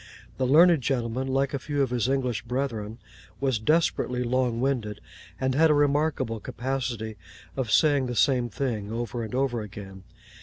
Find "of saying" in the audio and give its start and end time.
7.55-8.07